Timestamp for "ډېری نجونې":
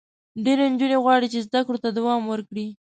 0.43-0.97